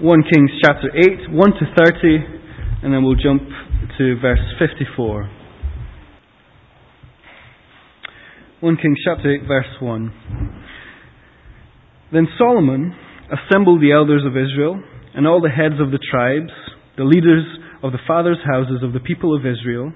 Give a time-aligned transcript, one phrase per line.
[0.00, 2.18] 1 Kings chapter 8, 1 to 30,
[2.84, 3.42] and then we'll jump
[3.98, 5.28] to verse 54.
[8.60, 10.12] 1 Kings chapter 8, verse 1.
[12.12, 12.94] Then Solomon
[13.26, 14.80] assembled the elders of Israel
[15.16, 16.52] and all the heads of the tribes,
[16.96, 17.42] the leaders
[17.82, 19.92] of the fathers' houses of the people of Israel,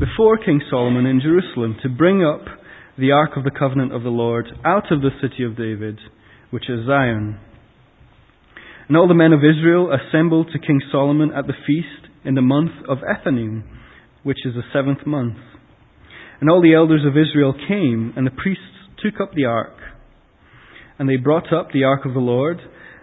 [0.00, 2.46] before King Solomon in Jerusalem to bring up
[2.96, 5.98] the ark of the covenant of the Lord out of the city of David,
[6.50, 7.38] which is Zion.
[8.88, 12.42] And all the men of Israel assembled to King Solomon at the feast in the
[12.42, 13.62] month of Ethanim,
[14.22, 15.38] which is the seventh month.
[16.40, 18.62] And all the elders of Israel came, and the priests
[19.02, 19.76] took up the ark.
[20.98, 22.60] And they brought up the ark of the Lord,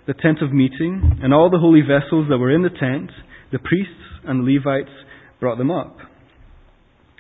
[0.08, 3.12] the tent of meeting, and all the holy vessels that were in the tent,
[3.52, 3.94] the priests
[4.26, 4.94] and Levites
[5.40, 5.98] brought them up.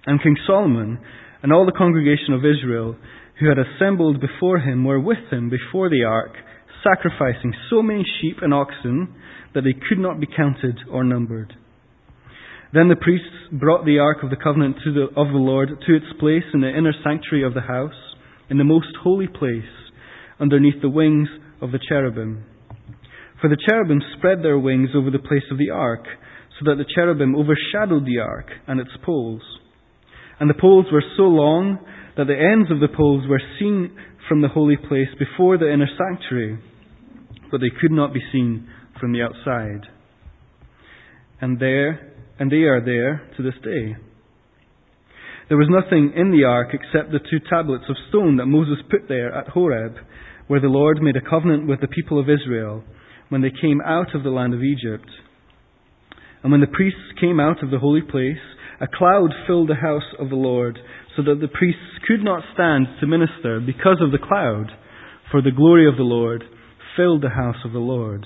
[0.05, 0.99] And King Solomon
[1.43, 2.95] and all the congregation of Israel
[3.39, 6.33] who had assembled before him were with him before the ark,
[6.83, 9.13] sacrificing so many sheep and oxen
[9.53, 11.53] that they could not be counted or numbered.
[12.73, 16.05] Then the priests brought the ark of the covenant the, of the Lord to its
[16.19, 18.15] place in the inner sanctuary of the house,
[18.49, 19.63] in the most holy place,
[20.39, 21.27] underneath the wings
[21.61, 22.45] of the cherubim.
[23.41, 26.05] For the cherubim spread their wings over the place of the ark,
[26.59, 29.41] so that the cherubim overshadowed the ark and its poles.
[30.39, 31.79] And the poles were so long
[32.15, 33.97] that the ends of the poles were seen
[34.29, 36.59] from the holy place before the inner sanctuary,
[37.51, 38.67] but they could not be seen
[38.99, 39.87] from the outside.
[41.41, 43.95] And there, and they are there to this day.
[45.49, 49.09] There was nothing in the ark except the two tablets of stone that Moses put
[49.09, 49.95] there at Horeb,
[50.47, 52.83] where the Lord made a covenant with the people of Israel
[53.29, 55.09] when they came out of the land of Egypt.
[56.43, 58.41] And when the priests came out of the holy place,
[58.79, 60.79] a cloud filled the house of the Lord,
[61.15, 64.71] so that the priests could not stand to minister because of the cloud,
[65.29, 66.43] for the glory of the Lord
[66.95, 68.25] filled the house of the Lord.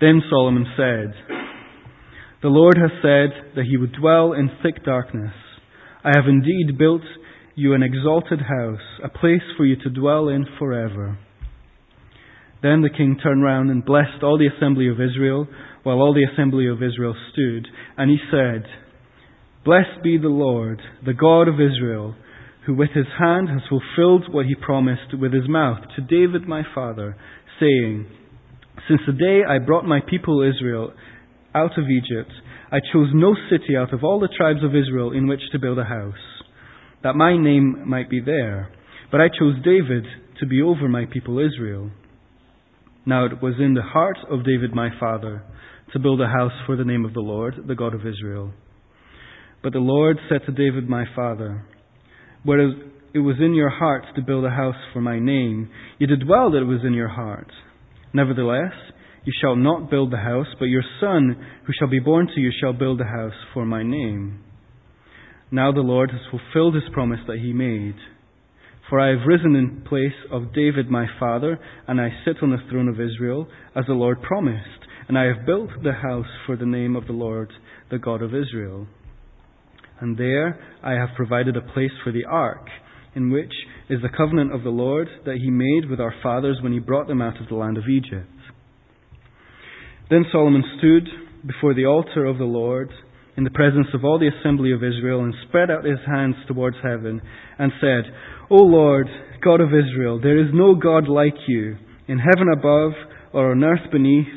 [0.00, 1.14] Then Solomon said,
[2.42, 5.32] The Lord has said that he would dwell in thick darkness.
[6.04, 7.02] I have indeed built
[7.54, 11.18] you an exalted house, a place for you to dwell in forever.
[12.62, 15.46] Then the king turned round and blessed all the assembly of Israel
[15.82, 18.64] while all the assembly of Israel stood, and he said,
[19.64, 22.14] Blessed be the Lord, the God of Israel,
[22.66, 26.62] who with his hand has fulfilled what he promised with his mouth to David my
[26.74, 27.16] father,
[27.60, 28.06] saying,
[28.88, 30.92] Since the day I brought my people Israel
[31.54, 32.32] out of Egypt,
[32.72, 35.78] I chose no city out of all the tribes of Israel in which to build
[35.78, 36.14] a house,
[37.04, 38.70] that my name might be there.
[39.12, 40.04] But I chose David
[40.40, 41.92] to be over my people Israel.
[43.06, 45.44] Now it was in the heart of David my father
[45.92, 48.52] to build a house for the name of the Lord, the God of Israel.
[49.62, 51.64] But the Lord said to David my father,
[52.46, 52.72] Whereas
[53.12, 55.68] it was in your hearts to build a house for my name,
[55.98, 57.48] you did well that it was in your heart.
[58.14, 58.72] Nevertheless,
[59.24, 61.36] you shall not build the house, but your son,
[61.66, 64.42] who shall be born to you, shall build a house for my name.
[65.50, 67.96] Now the Lord has fulfilled his promise that he made.
[68.88, 72.70] For I have risen in place of David my father, and I sit on the
[72.70, 76.66] throne of Israel, as the Lord promised and I have built the house for the
[76.66, 77.52] name of the Lord,
[77.90, 78.86] the God of Israel.
[80.00, 82.66] And there I have provided a place for the ark,
[83.14, 83.52] in which
[83.88, 87.06] is the covenant of the Lord that he made with our fathers when he brought
[87.06, 88.28] them out of the land of Egypt.
[90.10, 91.08] Then Solomon stood
[91.46, 92.90] before the altar of the Lord
[93.36, 96.76] in the presence of all the assembly of Israel and spread out his hands towards
[96.82, 97.20] heaven
[97.58, 98.12] and said,
[98.50, 99.08] O Lord,
[99.44, 101.76] God of Israel, there is no God like you
[102.08, 102.92] in heaven above
[103.32, 104.28] or on earth beneath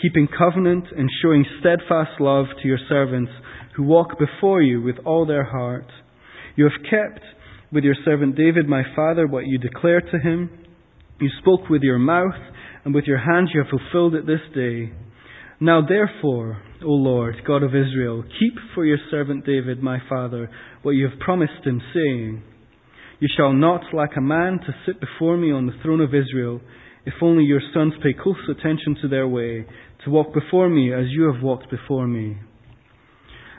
[0.00, 3.32] keeping covenant and showing steadfast love to your servants
[3.76, 5.86] who walk before you with all their heart.
[6.56, 7.24] You have kept
[7.72, 10.50] with your servant David my father what you declared to him.
[11.20, 12.40] You spoke with your mouth,
[12.84, 14.92] and with your hands you have fulfilled it this day.
[15.60, 20.50] Now therefore, O Lord, God of Israel, keep for your servant David my father
[20.82, 22.42] what you have promised him, saying,
[23.20, 26.60] You shall not lack a man to sit before me on the throne of Israel,
[27.06, 29.64] if only your sons pay close attention to their way,
[30.04, 32.36] to walk before me as you have walked before me.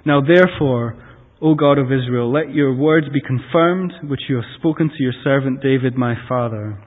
[0.05, 1.01] Now therefore,
[1.41, 5.13] O God of Israel, let your words be confirmed, which you have spoken to your
[5.23, 6.81] servant David my father.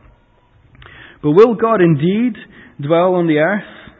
[1.22, 2.34] But will God indeed
[2.80, 3.92] dwell on the earth?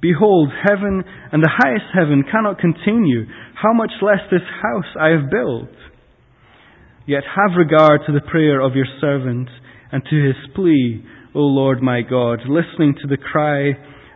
[0.00, 1.02] Behold, heaven
[1.32, 3.26] and the highest heaven cannot contain you.
[3.54, 5.68] How much less this house I have built?
[7.06, 9.48] Yet have regard to the prayer of your servant
[9.92, 13.72] and to his plea, O Lord my God, listening to the cry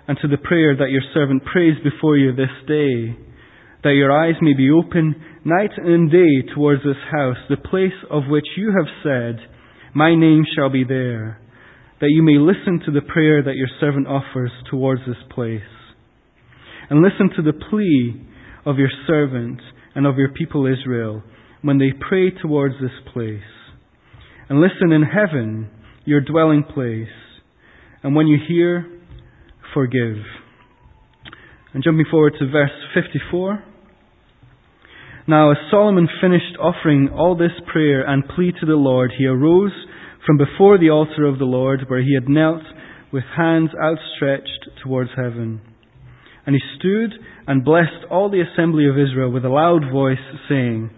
[0.09, 3.17] and to the prayer that your servant prays before you this day,
[3.85, 5.15] that your eyes may be open
[5.45, 9.47] night and day towards this house, the place of which you have said,
[9.95, 11.41] My name shall be there.
[12.01, 15.61] that you may listen to the prayer that your servant offers towards this place.
[16.91, 18.21] And listen to the plea
[18.67, 19.61] of your servant
[19.95, 21.23] and of your people Israel
[21.63, 23.41] when they pray towards this place.
[24.49, 25.71] And listen in heaven,
[26.05, 27.09] your dwelling place.
[28.03, 28.87] And when you hear,
[29.73, 30.17] forgive.
[31.73, 33.65] And jumping forward to verse 54.
[35.27, 39.73] Now, as Solomon finished offering all this prayer and plea to the Lord, he arose
[40.27, 42.63] from before the altar of the Lord, where he had knelt
[43.11, 45.63] with hands outstretched towards heaven.
[46.47, 47.13] And he stood
[47.47, 50.19] and blessed all the assembly of Israel with a loud voice,
[50.49, 50.91] saying,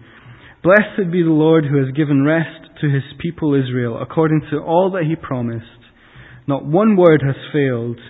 [0.62, 4.90] Blessed be the Lord who has given rest to his people Israel, according to all
[4.92, 5.66] that he promised.
[6.48, 8.00] Not one word has failed,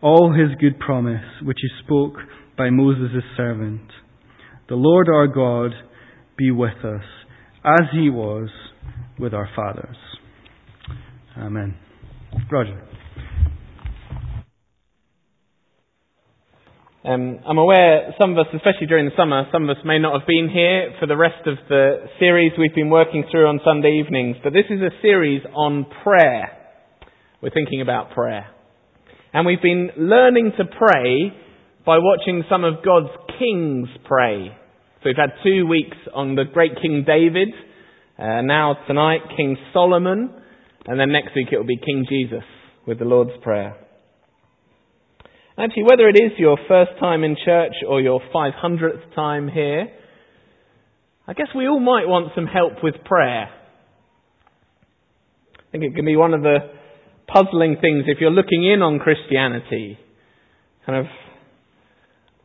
[0.00, 2.14] all his good promise, which he spoke
[2.58, 3.82] by Moses servant.
[4.70, 5.72] The Lord our God
[6.38, 7.02] be with us,
[7.64, 8.48] as he was
[9.18, 9.96] with our fathers.
[11.36, 11.74] Amen.
[12.52, 12.80] Roger.
[17.04, 20.20] Um, I'm aware some of us, especially during the summer, some of us may not
[20.20, 24.00] have been here for the rest of the series we've been working through on Sunday
[24.04, 26.56] evenings, but this is a series on prayer.
[27.42, 28.46] We're thinking about prayer.
[29.32, 31.32] And we've been learning to pray
[31.84, 34.59] by watching some of God's kings pray.
[35.02, 37.48] So we've had two weeks on the great King David,
[38.18, 40.28] uh, now tonight King Solomon,
[40.86, 42.44] and then next week it will be King Jesus
[42.86, 43.76] with the Lord's Prayer.
[45.56, 49.88] Actually, whether it is your first time in church or your 500th time here,
[51.26, 53.48] I guess we all might want some help with prayer.
[55.56, 56.58] I think it can be one of the
[57.26, 59.98] puzzling things if you're looking in on Christianity.
[60.84, 61.06] Kind of,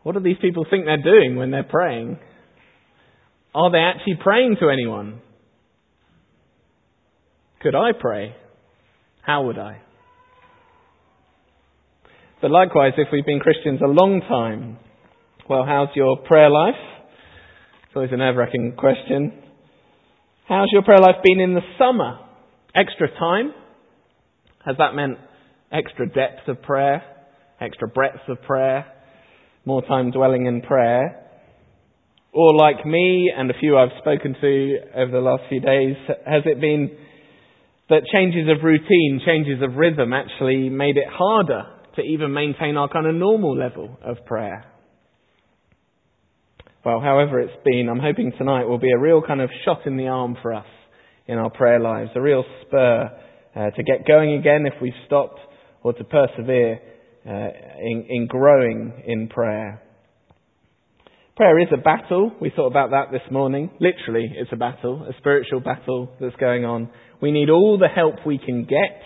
[0.03, 2.17] what do these people think they're doing when they're praying?
[3.55, 5.21] Are they actually praying to anyone?
[7.61, 8.35] Could I pray?
[9.21, 9.81] How would I?
[12.41, 14.77] But likewise, if we've been Christians a long time,
[15.49, 16.75] well, how's your prayer life?
[17.85, 19.31] It's always a nerve-wracking question.
[20.49, 22.19] How's your prayer life been in the summer?
[22.75, 23.53] Extra time?
[24.65, 25.17] Has that meant
[25.71, 27.03] extra depth of prayer?
[27.61, 28.85] Extra breadth of prayer?
[29.63, 31.24] More time dwelling in prayer?
[32.35, 35.95] Or like me and a few I've spoken to over the last few days,
[36.27, 36.91] has it been
[37.89, 41.63] that changes of routine, changes of rhythm actually made it harder
[41.95, 44.65] to even maintain our kind of normal level of prayer.
[46.83, 49.95] Well, however it's been, I'm hoping tonight will be a real kind of shot in
[49.95, 50.65] the arm for us
[51.27, 53.09] in our prayer lives, a real spur
[53.55, 55.39] uh, to get going again if we've stopped
[55.83, 56.81] or to persevere
[57.25, 57.29] uh,
[57.79, 59.81] in, in growing in prayer.
[61.35, 62.31] Prayer is a battle.
[62.39, 63.69] We thought about that this morning.
[63.79, 66.89] Literally, it's a battle, a spiritual battle that's going on.
[67.21, 69.01] We need all the help we can get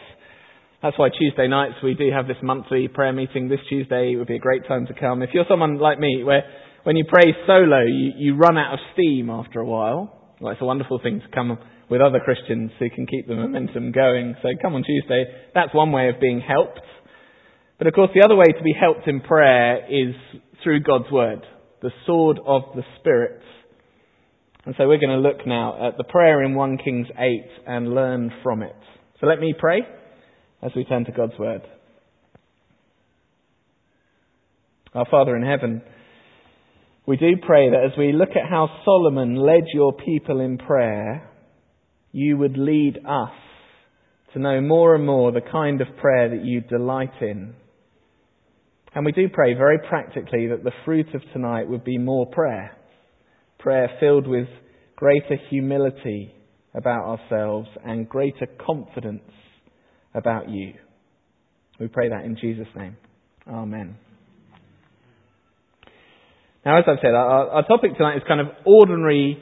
[0.82, 3.50] that's why Tuesday nights we do have this monthly prayer meeting.
[3.50, 5.22] This Tuesday would be a great time to come.
[5.22, 6.44] If you're someone like me, where
[6.84, 10.62] when you pray solo, you, you run out of steam after a while, well, it's
[10.62, 11.58] a wonderful thing to come
[11.90, 14.36] with other Christians who can keep the momentum going.
[14.42, 15.26] So come on Tuesday.
[15.54, 16.80] That's one way of being helped.
[17.78, 20.16] But of course, the other way to be helped in prayer is
[20.64, 21.42] through God's Word,
[21.82, 23.42] the sword of the Spirit.
[24.66, 27.94] And so we're going to look now at the prayer in 1 Kings 8 and
[27.94, 28.76] learn from it.
[29.20, 29.80] So let me pray
[30.62, 31.62] as we turn to God's Word.
[34.94, 35.82] Our Father in heaven,
[37.06, 41.30] we do pray that as we look at how Solomon led your people in prayer,
[42.12, 43.32] you would lead us
[44.34, 47.56] to know more and more the kind of prayer that you delight in.
[48.96, 52.76] And we do pray very practically that the fruit of tonight would be more prayer.
[53.60, 54.48] Prayer filled with
[54.96, 56.34] greater humility
[56.74, 59.32] about ourselves and greater confidence
[60.14, 60.74] about you.
[61.80, 62.98] We pray that in Jesus' name.
[63.48, 63.96] Amen.
[66.66, 69.42] Now, as I've said, our, our topic tonight is kind of ordinary,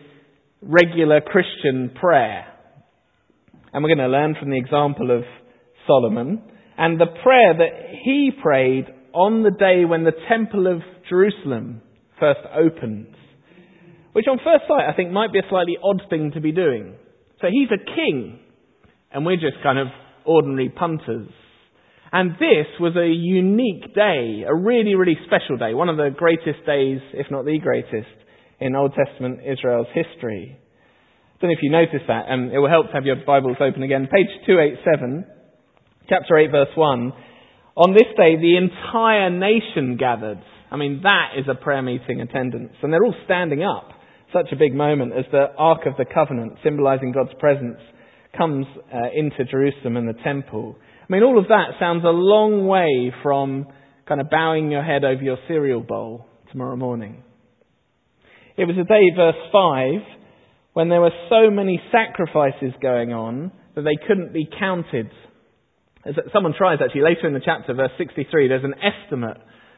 [0.62, 2.46] regular Christian prayer.
[3.74, 5.24] And we're going to learn from the example of
[5.88, 6.42] Solomon
[6.78, 8.86] and the prayer that he prayed
[9.18, 11.82] on the day when the Temple of Jerusalem
[12.20, 13.16] first opens,
[14.14, 16.94] Which on first sight I think might be a slightly odd thing to be doing.
[17.42, 18.40] So he's a king,
[19.12, 19.88] and we're just kind of
[20.24, 21.30] ordinary punters.
[22.12, 26.66] And this was a unique day, a really, really special day, one of the greatest
[26.66, 28.14] days, if not the greatest,
[28.60, 30.58] in Old Testament Israel's history.
[30.58, 32.30] I don't know if you noticed that.
[32.30, 34.08] Um, it will help to have your Bibles open again.
[34.14, 35.26] Page 287,
[36.08, 37.14] chapter 8, verse 1.
[37.78, 40.42] On this day, the entire nation gathered.
[40.72, 42.74] I mean, that is a prayer meeting attendance.
[42.82, 43.92] And they're all standing up.
[44.34, 47.78] Such a big moment as the Ark of the Covenant, symbolizing God's presence,
[48.36, 50.76] comes uh, into Jerusalem and the temple.
[51.08, 53.68] I mean, all of that sounds a long way from
[54.08, 57.24] kind of bowing your head over your cereal bowl tomorrow morning.
[58.58, 60.18] It was a day, verse 5,
[60.74, 65.12] when there were so many sacrifices going on that they couldn't be counted.
[66.34, 69.38] Someone tries actually later in the chapter, verse 63, there's an estimate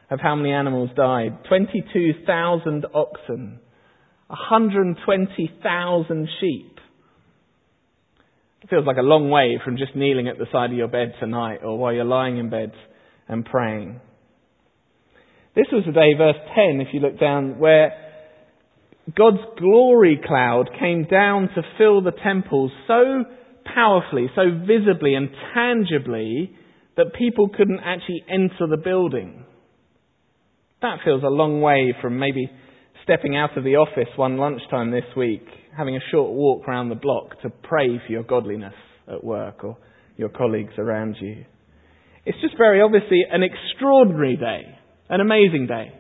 [0.10, 3.60] of how many animals died 22,000 oxen,
[4.28, 6.80] 120,000 sheep.
[8.62, 11.14] It feels like a long way from just kneeling at the side of your bed
[11.20, 12.74] tonight or while you're lying in bed
[13.28, 14.02] and praying.
[15.56, 17.94] This was the day, verse 10, if you look down, where
[19.16, 23.26] God's glory cloud came down to fill the temple so
[23.74, 26.52] powerfully, so visibly and tangibly
[26.98, 29.46] that people couldn't actually enter the building.
[30.82, 32.50] That feels a long way from maybe
[33.04, 35.46] stepping out of the office one lunchtime this week,
[35.78, 38.74] having a short walk around the block to pray for your godliness
[39.12, 39.78] at work or
[40.18, 41.46] your colleagues around you.
[42.26, 44.64] It's just very obviously an extraordinary day,
[45.10, 45.94] an amazing day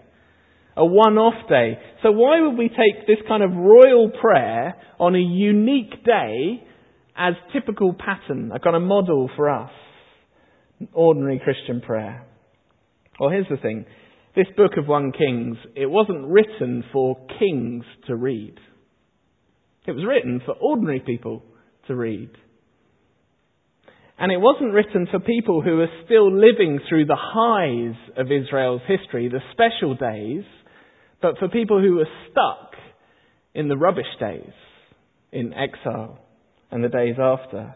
[0.80, 1.78] a one-off day.
[2.02, 6.64] So why would we take this kind of royal prayer on a unique day
[7.20, 9.72] as typical pattern, a kind of model for us?
[10.94, 12.26] Ordinary Christian prayer.
[13.20, 13.86] Well, here's the thing.
[14.36, 18.56] This book of 1 Kings, it wasn't written for kings to read.
[19.86, 21.44] It was written for ordinary people
[21.88, 22.30] to read.
[24.18, 28.82] And it wasn't written for people who are still living through the highs of Israel's
[28.88, 30.44] history, the special days,
[31.22, 32.80] but for people who were stuck
[33.54, 34.54] in the rubbish days,
[35.34, 36.20] in exile,
[36.72, 37.76] and the days after.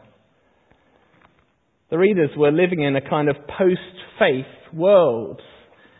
[1.89, 5.41] The readers were living in a kind of post-faith world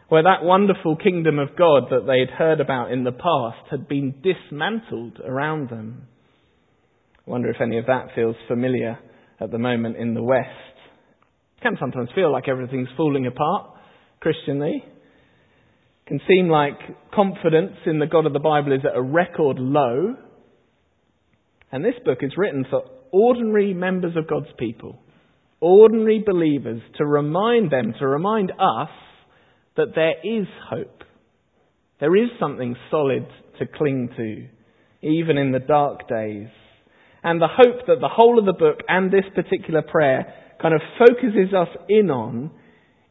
[0.10, 3.88] where that wonderful kingdom of God that they had heard about in the past had
[3.88, 6.08] been dismantled around them.
[7.26, 9.00] I wonder if any of that feels familiar
[9.40, 10.50] at the moment in the West.
[11.58, 13.72] It can sometimes feel like everything's falling apart
[14.20, 16.78] Christianly It can seem like
[17.14, 20.16] confidence in the God of the Bible is at a record low.
[21.74, 25.00] And this book is written for ordinary members of God's people,
[25.60, 28.90] ordinary believers, to remind them, to remind us
[29.76, 31.04] that there is hope.
[32.00, 33.26] There is something solid
[33.58, 34.48] to cling to,
[35.02, 36.50] even in the dark days.
[37.24, 40.82] And the hope that the whole of the book and this particular prayer kind of
[41.00, 42.52] focuses us in on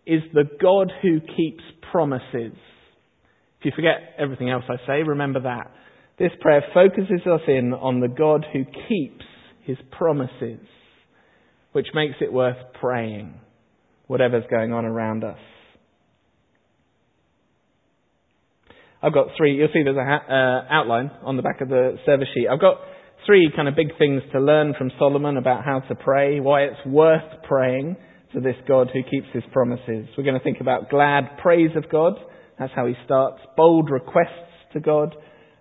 [0.07, 2.55] is the God who keeps promises.
[3.59, 5.73] If you forget everything else I say, remember that.
[6.19, 9.25] This prayer focuses us in on the God who keeps
[9.65, 10.61] his promises,
[11.73, 13.35] which makes it worth praying,
[14.07, 15.39] whatever's going on around us.
[19.03, 22.29] I've got three, you'll see there's an uh, outline on the back of the service
[22.35, 22.47] sheet.
[22.49, 22.77] I've got
[23.27, 26.87] three kind of big things to learn from Solomon about how to pray, why it's
[26.87, 27.97] worth praying
[28.33, 30.07] to this God who keeps his promises.
[30.17, 32.15] We're going to think about glad praise of God.
[32.59, 33.41] That's how he starts.
[33.57, 34.29] Bold requests
[34.73, 35.15] to God,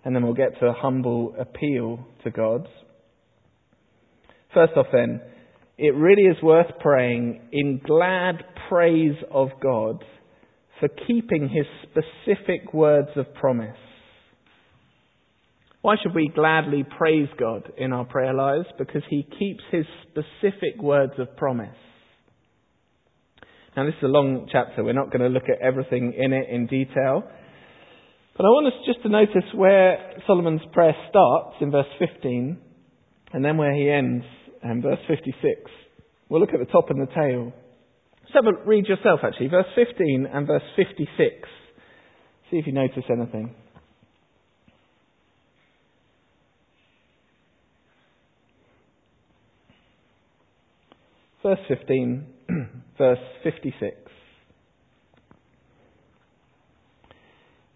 [0.03, 2.67] and then we'll get to a humble appeal to God.
[4.53, 5.21] First off, then,
[5.77, 10.03] it really is worth praying in glad praise of God
[10.79, 13.77] for keeping his specific words of promise.
[15.81, 18.67] Why should we gladly praise God in our prayer lives?
[18.77, 21.75] Because he keeps his specific words of promise.
[23.75, 24.83] Now, this is a long chapter.
[24.83, 27.23] We're not going to look at everything in it in detail.
[28.37, 32.57] But I want us just to notice where Solomon's prayer starts in verse 15
[33.33, 34.25] and then where he ends
[34.63, 35.35] in verse 56.
[36.29, 37.53] We'll look at the top and the tail.
[38.33, 41.09] So read yourself actually, verse 15 and verse 56.
[42.49, 43.53] See if you notice anything.
[51.43, 52.25] Verse 15
[52.97, 54.00] verse 56.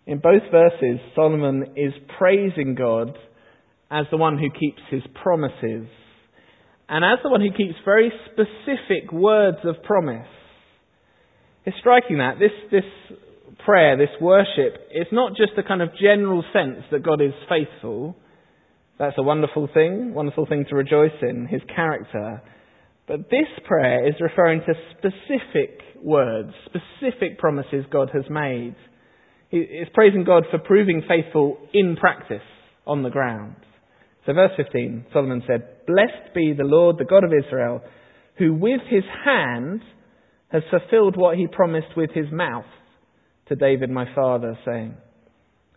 [0.08, 3.18] In both verses, Solomon is praising God
[3.90, 5.88] as the one who keeps his promises
[6.88, 10.28] and as the one who keeps very specific words of promise.
[11.66, 13.18] It's striking that this, this
[13.66, 18.16] prayer, this worship, it's not just a kind of general sense that God is faithful.
[19.00, 22.44] That's a wonderful thing, wonderful thing to rejoice in, his character.
[23.08, 28.76] But this prayer is referring to specific words, specific promises God has made.
[29.52, 32.42] It's praising God for proving faithful in practice
[32.86, 33.56] on the ground.
[34.26, 37.82] So verse 15, Solomon said, Blessed be the Lord, the God of Israel,
[38.38, 39.82] who with his hand
[40.50, 42.66] has fulfilled what he promised with his mouth
[43.48, 44.96] to David my father, saying.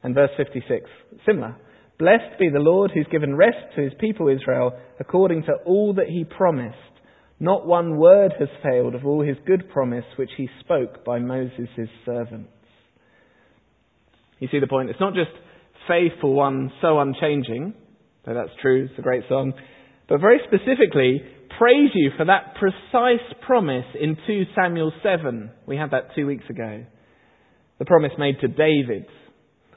[0.03, 0.89] And verse 56,
[1.27, 1.57] similar.
[1.99, 6.07] Blessed be the Lord who's given rest to his people Israel according to all that
[6.09, 6.77] he promised
[7.41, 11.69] Not one word has failed of all his good promise which he spoke by Moses
[11.77, 12.47] his servant.
[14.39, 14.91] You see the point?
[14.91, 15.31] It's not just
[15.89, 17.75] faithful one, so unchanging,
[18.25, 19.53] though that's true, it's a great song,
[20.09, 21.23] but very specifically,
[21.59, 25.51] praise you for that precise promise in 2 Samuel 7.
[25.67, 26.85] We had that two weeks ago.
[27.79, 29.07] The promise made to David.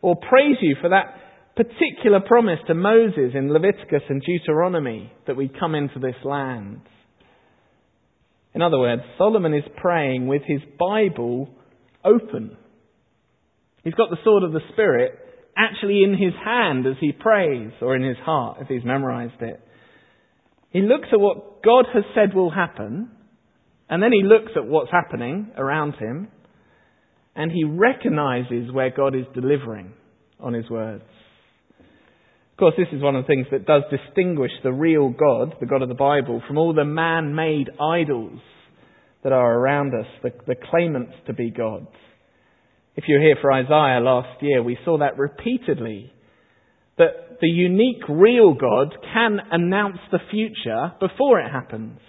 [0.02, 1.16] Or praise you for that
[1.56, 6.82] particular promise to Moses in Leviticus and Deuteronomy that we come into this land.
[8.54, 11.50] In other words, Solomon is praying with his Bible
[12.04, 12.58] open.
[13.84, 15.18] He's got the sword of the Spirit
[15.58, 19.60] actually in his hand as he prays, or in his heart if he's memorized it.
[20.72, 23.12] He looks at what God has said will happen,
[23.90, 26.30] and then he looks at what's happening around him,
[27.36, 29.94] and he recognizes where God is delivering
[30.40, 31.04] on his words.
[31.80, 35.66] Of course, this is one of the things that does distinguish the real God, the
[35.66, 38.40] God of the Bible, from all the man made idols
[39.24, 41.88] that are around us, the, the claimants to be gods.
[42.96, 46.12] If you're here for Isaiah last year, we saw that repeatedly.
[46.98, 52.00] That the unique real God can announce the future before it happens.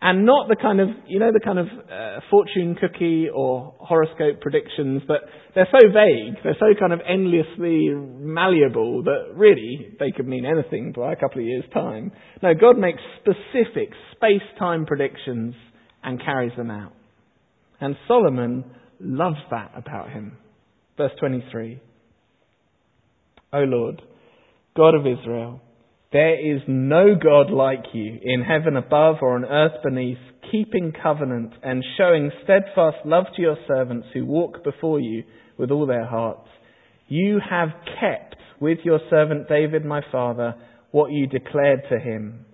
[0.00, 4.40] And not the kind of, you know, the kind of uh, fortune cookie or horoscope
[4.40, 5.20] predictions that
[5.54, 10.92] they're so vague, they're so kind of endlessly malleable that really they could mean anything
[10.96, 12.10] by a couple of years' time.
[12.42, 15.54] No, God makes specific space-time predictions
[16.02, 16.92] and carries them out.
[17.80, 18.64] And Solomon
[19.02, 20.36] loves that about him.
[20.96, 21.80] Verse 23.
[23.52, 24.02] O Lord,
[24.76, 25.60] God of Israel,
[26.12, 30.18] there is no God like you in heaven above or on earth beneath,
[30.50, 35.24] keeping covenant and showing steadfast love to your servants who walk before you
[35.56, 36.48] with all their hearts.
[37.08, 40.54] You have kept with your servant David my father
[40.90, 42.44] what you declared to him.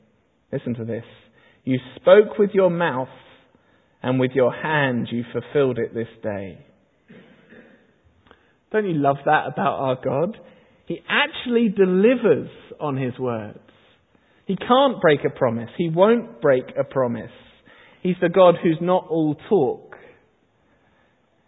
[0.53, 1.05] Listen to this.
[1.65, 3.09] You spoke with your mouth
[4.03, 6.65] and with your hand you fulfilled it this day.
[8.71, 10.37] Don't you love that about our God?
[10.87, 13.59] He actually delivers on his words.
[14.47, 15.69] He can't break a promise.
[15.77, 17.31] He won't break a promise.
[18.03, 19.97] He's the God who's not all talk.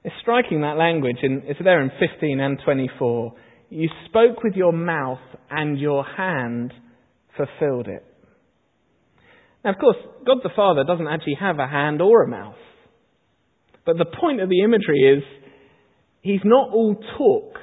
[0.05, 3.35] It's striking that language, and it's there in 15 and 24.
[3.69, 5.19] You spoke with your mouth,
[5.51, 6.73] and your hand
[7.37, 8.05] fulfilled it.
[9.65, 9.97] Now, of course,
[10.27, 12.55] God the Father doesn't actually have a hand or a mouth.
[13.85, 15.23] But the point of the imagery is
[16.23, 17.59] He's not all talk.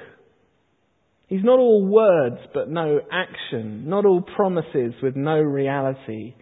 [1.28, 3.88] He's not all words but no action.
[3.88, 6.34] Not all promises with no reality.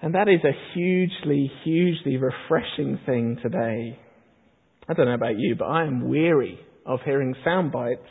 [0.00, 3.98] And that is a hugely, hugely refreshing thing today.
[4.86, 8.02] I don't know about you, but I am weary of hearing sound bites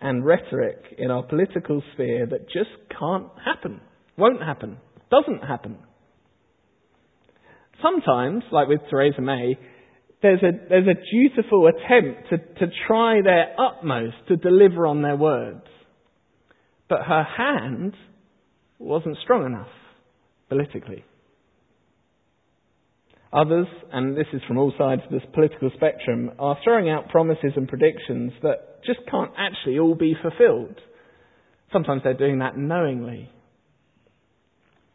[0.00, 3.80] and rhetoric in our political sphere that just can't happen,
[4.16, 4.78] won't happen.
[5.10, 5.78] Doesn't happen.
[7.82, 9.56] Sometimes, like with Theresa May,
[10.20, 15.16] there's a, there's a dutiful attempt to, to try their utmost to deliver on their
[15.16, 15.62] words.
[16.88, 17.94] But her hand
[18.78, 19.68] wasn't strong enough
[20.48, 21.04] politically.
[23.32, 27.52] Others, and this is from all sides of this political spectrum, are throwing out promises
[27.56, 30.80] and predictions that just can't actually all be fulfilled.
[31.72, 33.30] Sometimes they're doing that knowingly.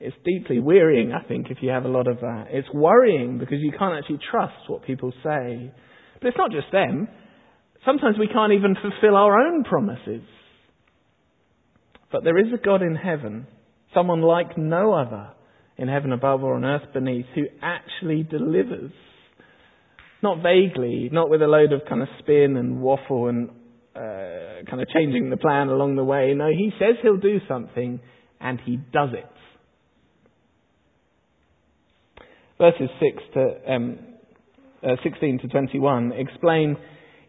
[0.04, 2.48] It's deeply wearying, I think, if you have a lot of that.
[2.50, 5.72] It's worrying because you can't actually trust what people say.
[6.20, 7.08] But it's not just them.
[7.86, 10.24] Sometimes we can't even fulfill our own promises.
[12.12, 13.48] But there is a God in heaven,
[13.94, 15.30] someone like no other
[15.78, 18.92] in heaven above or on earth beneath, who actually delivers.
[20.22, 23.50] Not vaguely, not with a load of kind of spin and waffle and
[23.96, 26.34] uh, kind of changing the plan along the way.
[26.36, 28.02] No, he says he'll do something
[28.42, 29.26] and he does it.
[32.64, 34.00] Verses 6 to, um,
[34.82, 36.78] uh, 16 to 21 explain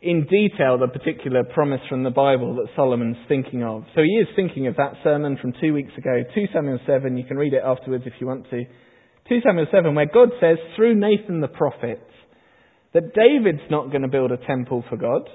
[0.01, 3.83] in detail the particular promise from the Bible that Solomon's thinking of.
[3.97, 7.17] So he is thinking of that sermon from two weeks ago, 2 Samuel 7.
[7.17, 8.65] You can read it afterwards if you want to.
[9.29, 12.07] 2 Samuel 7, where God says through Nathan the prophet
[12.93, 15.29] that David's not going to build a temple for God,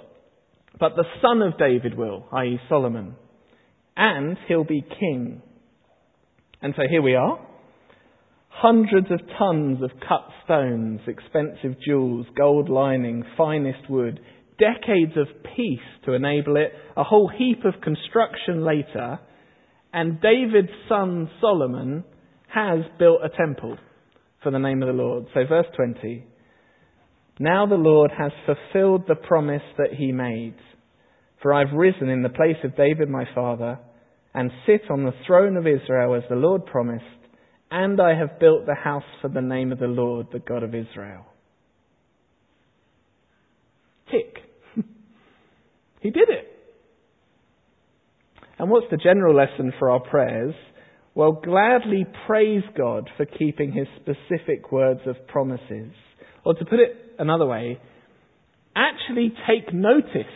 [0.80, 3.16] but the son of David will, i.e., Solomon.
[3.98, 5.42] And he'll be king.
[6.62, 7.49] And so here we are.
[8.62, 14.20] Hundreds of tons of cut stones, expensive jewels, gold lining, finest wood,
[14.58, 19.18] decades of peace to enable it, a whole heap of construction later,
[19.94, 22.04] and David's son Solomon
[22.54, 23.78] has built a temple
[24.44, 25.28] for the name of the Lord.
[25.34, 26.26] So, verse 20
[27.40, 30.56] Now the Lord has fulfilled the promise that he made.
[31.42, 33.80] For I've risen in the place of David my father,
[34.34, 37.06] and sit on the throne of Israel as the Lord promised
[37.72, 40.74] and I have built the house for the name of the Lord, the God of
[40.74, 41.26] Israel.
[44.12, 44.38] Tick.
[46.02, 46.46] he did it.
[48.58, 50.56] And what's the general lesson for our prayers?
[51.16, 55.92] Well, gladly praise God for keeping his specific words of promises.
[56.46, 57.80] Or to put it another way,
[58.76, 60.32] actually take notice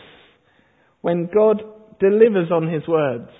[1.00, 1.62] when God
[2.00, 3.30] delivers on his words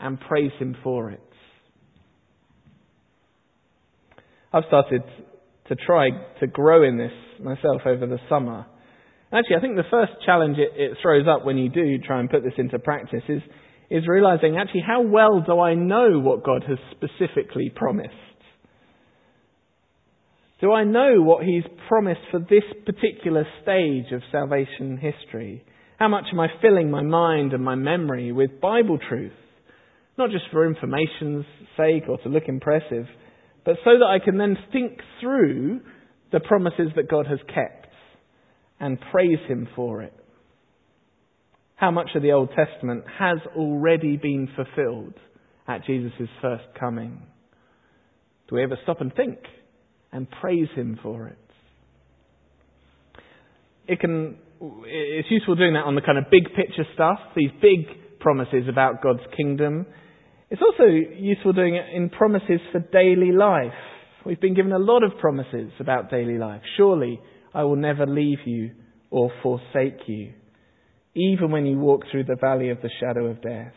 [0.00, 1.31] and praise him for it.
[4.52, 5.02] I've started
[5.68, 6.10] to try
[6.40, 8.66] to grow in this myself over the summer.
[9.32, 12.28] Actually, I think the first challenge it, it throws up when you do try and
[12.28, 13.40] put this into practice is,
[13.90, 18.10] is realizing actually how well do I know what God has specifically promised?
[20.60, 25.64] Do I know what He's promised for this particular stage of salvation history?
[25.98, 29.32] How much am I filling my mind and my memory with Bible truth?
[30.18, 33.06] Not just for information's sake or to look impressive,
[33.64, 35.80] but so that I can then think through
[36.32, 37.88] the promises that God has kept
[38.80, 40.14] and praise Him for it.
[41.76, 45.14] How much of the Old Testament has already been fulfilled
[45.68, 47.22] at Jesus' first coming?
[48.48, 49.38] Do we ever stop and think
[50.12, 51.38] and praise Him for it?
[53.86, 54.38] It can,
[54.86, 59.02] it's useful doing that on the kind of big picture stuff, these big promises about
[59.02, 59.86] God's kingdom
[60.52, 63.72] it's also useful doing it in promises for daily life.
[64.26, 66.60] We've been given a lot of promises about daily life.
[66.76, 67.18] Surely
[67.54, 68.72] I will never leave you
[69.10, 70.34] or forsake you,
[71.14, 73.72] even when you walk through the valley of the shadow of death.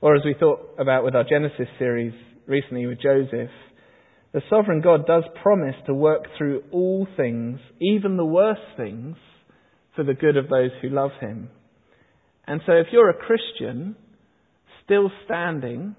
[0.00, 2.14] Or as we thought about with our Genesis series
[2.46, 3.50] recently with Joseph,
[4.32, 9.16] the sovereign God does promise to work through all things, even the worst things,
[9.96, 11.50] for the good of those who love him.
[12.46, 13.96] And so if you're a Christian,
[14.88, 15.94] still standing,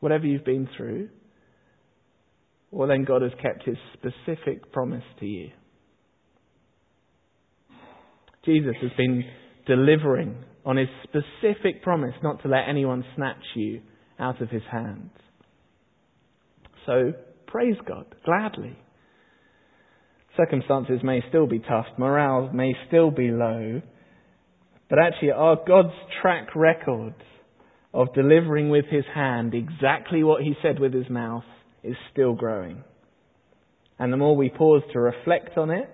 [0.00, 1.08] whatever you've been through,
[2.72, 5.50] well, then God has kept his specific promise to you.
[8.44, 9.24] Jesus has been
[9.66, 13.80] delivering on his specific promise not to let anyone snatch you
[14.18, 15.10] out of his hands.
[16.86, 17.12] So,
[17.46, 18.76] praise God, gladly.
[20.36, 23.80] Circumstances may still be tough, morale may still be low,
[24.90, 27.14] but actually, our God's track record
[27.94, 31.44] of delivering with his hand exactly what he said with his mouth
[31.82, 32.84] is still growing.
[33.98, 35.88] And the more we pause to reflect on it,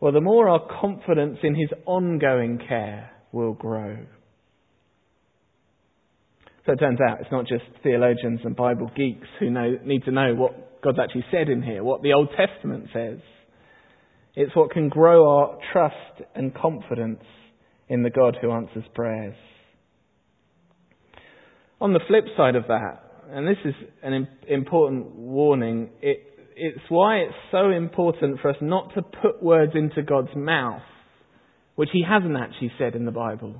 [0.00, 3.98] well, the more our confidence in his ongoing care will grow.
[6.66, 10.12] So it turns out it's not just theologians and Bible geeks who know, need to
[10.12, 13.18] know what God's actually said in here, what the Old Testament says.
[14.34, 17.22] It's what can grow our trust and confidence
[17.88, 19.34] in the God who answers prayers.
[21.82, 26.18] On the flip side of that, and this is an important warning, it,
[26.54, 30.82] it's why it's so important for us not to put words into God's mouth,
[31.74, 33.56] which He hasn't actually said in the Bible.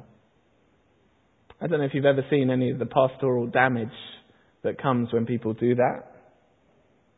[1.60, 3.88] I don't know if you've ever seen any of the pastoral damage
[4.62, 6.04] that comes when people do that.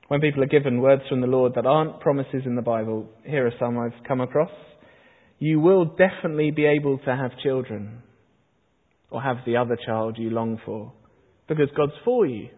[0.09, 3.47] When people are given words from the Lord that aren't promises in the Bible, here
[3.47, 4.53] are some I've come across.
[5.39, 8.01] You will definitely be able to have children
[9.15, 10.93] or have the other child you long for
[11.47, 12.49] because God's for you.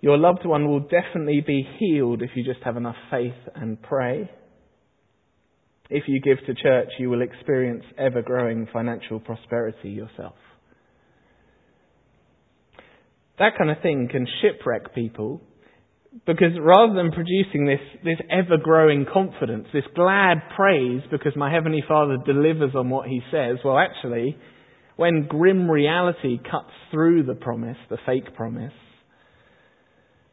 [0.00, 4.30] Your loved one will definitely be healed if you just have enough faith and pray.
[5.90, 10.36] If you give to church, you will experience ever growing financial prosperity yourself.
[13.40, 15.40] That kind of thing can shipwreck people
[16.26, 21.82] because rather than producing this, this ever growing confidence, this glad praise because my Heavenly
[21.86, 24.36] Father delivers on what He says, well, actually,
[25.02, 28.72] when grim reality cuts through the promise, the fake promise,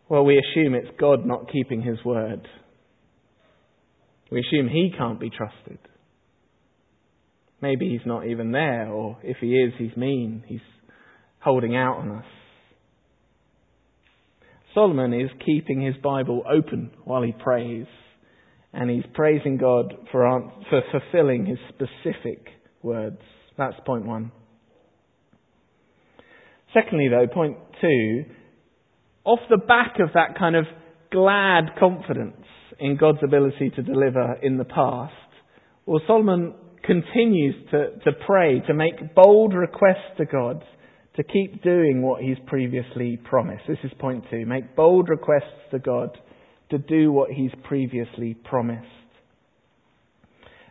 [0.08, 2.48] well, we assume it's God not keeping his word.
[4.32, 5.80] We assume he can't be trusted.
[7.64, 10.44] Maybe he's not even there, or if he is, he's mean.
[10.46, 10.60] He's
[11.40, 12.26] holding out on us.
[14.76, 17.88] Solomon is keeping his Bible open while he prays,
[18.72, 22.46] and he's praising God for, for fulfilling his specific
[22.84, 23.18] words.
[23.58, 24.32] That's point one.
[26.74, 28.26] Secondly, though, point two,
[29.24, 30.66] off the back of that kind of
[31.12, 32.46] glad confidence
[32.80, 35.14] in God's ability to deliver in the past,
[35.86, 36.54] well, Solomon
[36.84, 40.64] continues to, to pray, to make bold requests to God
[41.16, 43.64] to keep doing what he's previously promised.
[43.68, 44.46] This is point two.
[44.46, 46.18] Make bold requests to God
[46.70, 48.86] to do what he's previously promised.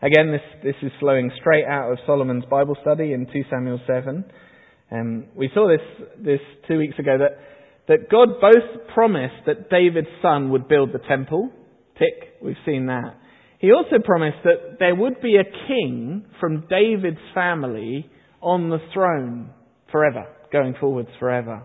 [0.00, 4.24] Again, this, this is flowing straight out of Solomon's Bible study in 2 Samuel 7.
[4.90, 7.38] Um, we saw this, this two weeks ago that
[7.88, 11.50] that God both promised that David's son would build the temple.
[11.98, 13.18] Tick, we've seen that.
[13.58, 18.08] He also promised that there would be a king from David's family
[18.40, 19.50] on the throne
[19.90, 21.62] forever, going forwards forever.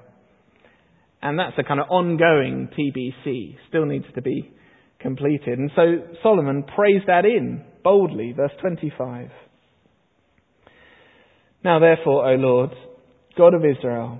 [1.21, 4.51] And that's a kind of ongoing TBC, still needs to be
[4.99, 5.59] completed.
[5.59, 9.29] And so Solomon prays that in boldly, verse 25.
[11.63, 12.71] Now therefore, O Lord,
[13.37, 14.19] God of Israel,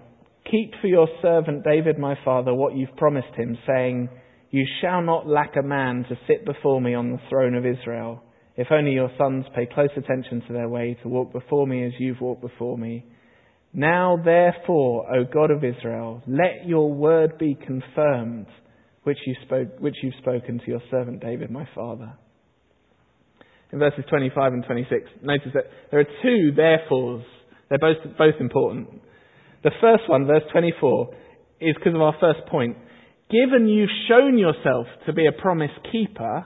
[0.50, 4.10] keep for your servant David my father what you've promised him, saying,
[4.50, 8.24] You shall not lack a man to sit before me on the throne of Israel,
[8.56, 11.94] if only your sons pay close attention to their way to walk before me as
[12.00, 13.06] you've walked before me.
[13.72, 18.48] Now therefore, O God of Israel, let your word be confirmed,
[19.04, 22.14] which, you spoke, which you've spoken to your servant David my father.
[23.72, 27.24] In verses 25 and 26, notice that there are two therefores.
[27.70, 29.02] They're both, both important.
[29.64, 31.16] The first one, verse 24,
[31.62, 32.78] is because of our first point.
[33.30, 36.46] Given you've shown yourself to be a promise keeper,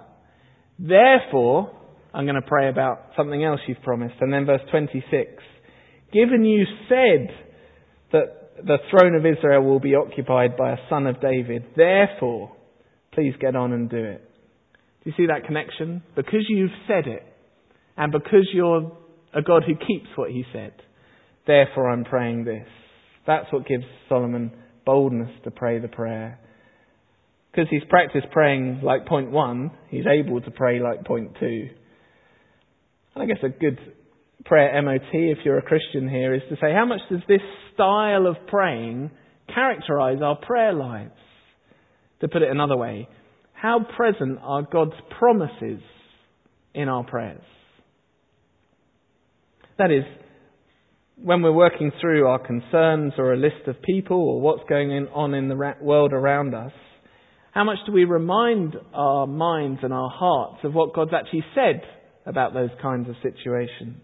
[0.79, 1.71] therefore,
[2.13, 4.15] I'm going to pray about something else you've promised.
[4.21, 5.31] And then verse 26.
[6.13, 7.29] Given you said
[8.11, 12.55] that the throne of Israel will be occupied by a son of David, therefore,
[13.13, 14.23] please get on and do it.
[15.03, 16.03] Do you see that connection?
[16.15, 17.23] Because you've said it,
[17.97, 18.91] and because you're
[19.33, 20.73] a God who keeps what he said,
[21.45, 22.67] therefore I'm praying this.
[23.27, 24.51] That's what gives Solomon
[24.85, 26.39] boldness to pray the prayer.
[27.51, 31.69] Because he's practiced praying like point one, he's able to pray like point two.
[33.13, 33.79] And I guess a good
[34.45, 37.41] prayer MOT, if you're a Christian here, is to say, how much does this
[37.73, 39.11] style of praying
[39.53, 41.11] characterize our prayer lives?
[42.21, 43.07] To put it another way,
[43.53, 45.81] how present are God's promises
[46.73, 47.43] in our prayers?
[49.77, 50.03] That is,
[51.21, 55.33] when we're working through our concerns or a list of people or what's going on
[55.33, 56.71] in the world around us,
[57.53, 61.81] how much do we remind our minds and our hearts of what God's actually said
[62.27, 63.97] about those kinds of situations?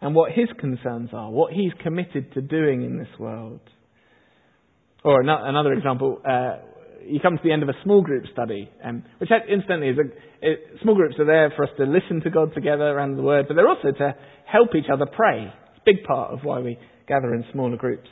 [0.00, 3.60] And what His concerns are, what He's committed to doing in this world?
[5.04, 6.56] Or another example, uh,
[7.06, 10.46] you come to the end of a small group study, um, which incidentally is a,
[10.46, 13.46] it, small groups are there for us to listen to God together around the Word,
[13.46, 15.52] but they're also to help each other pray
[15.90, 18.08] big part of why we gather in smaller groups.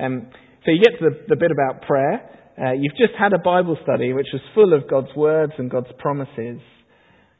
[0.00, 0.28] Um,
[0.64, 2.28] so you get to the, the bit about prayer.
[2.60, 5.88] Uh, you've just had a Bible study which was full of God's words and God's
[5.98, 6.60] promises.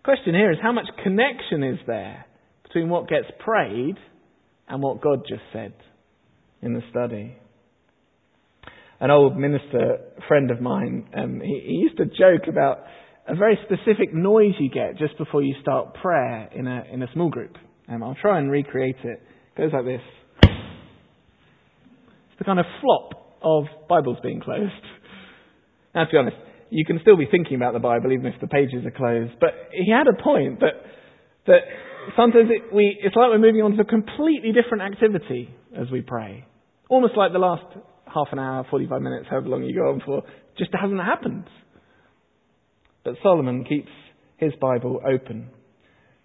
[0.05, 2.25] Question here is how much connection is there
[2.63, 3.97] between what gets prayed
[4.69, 5.75] and what God just said
[6.63, 7.37] in the study?
[9.01, 12.79] An old minister friend of mine, um, he, he used to joke about
[13.27, 17.07] a very specific noise you get just before you start prayer in a, in a
[17.13, 17.57] small group.
[17.89, 19.23] Um, I'll try and recreate it
[19.59, 20.01] goes like this.
[20.43, 24.73] It's the kind of flop of Bibles being closed.
[25.95, 26.37] Now, to be honest,
[26.71, 29.33] you can still be thinking about the Bible even if the pages are closed.
[29.41, 30.75] But he had a point that
[31.47, 31.63] that
[32.17, 36.03] sometimes it, we, it's like we're moving on to a completely different activity as we
[36.03, 36.45] pray.
[36.89, 37.65] Almost like the last
[38.07, 40.23] half an hour, 45 minutes, however long you go on for,
[40.57, 41.45] just hasn't happened.
[43.05, 43.91] But Solomon keeps
[44.37, 45.51] his Bible open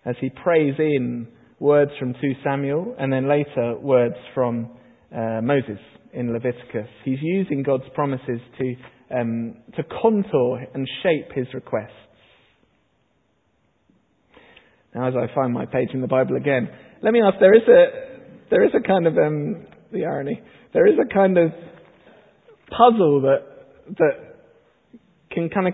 [0.05, 1.27] as he prays in
[1.63, 4.69] words from 2 Samuel, and then later words from
[5.15, 5.79] uh, Moses
[6.11, 6.89] in Leviticus.
[7.05, 8.75] He's using God's promises to,
[9.17, 11.91] um, to contour and shape his requests.
[14.93, 16.67] Now, as I find my page in the Bible again,
[17.01, 17.85] let me ask: there is a
[18.51, 20.41] there is a kind of um, the irony.
[20.73, 21.51] There is a kind of
[22.69, 24.35] puzzle that that
[25.31, 25.73] can kind of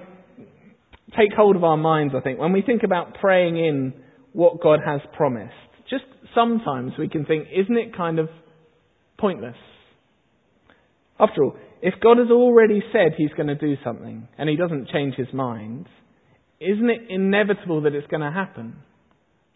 [1.17, 2.13] take hold of our minds.
[2.15, 3.93] I think when we think about praying in
[4.31, 5.68] what God has promised
[6.35, 8.29] sometimes we can think, isn't it kind of
[9.17, 9.55] pointless?
[11.19, 14.89] After all, if God has already said he's going to do something and he doesn't
[14.89, 15.87] change his mind,
[16.59, 18.75] isn't it inevitable that it's going to happen?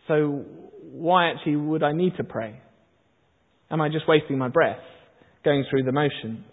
[0.07, 0.45] So
[0.91, 2.59] why actually would I need to pray?
[3.71, 4.79] Am I just wasting my breath
[5.43, 6.45] going through the motions?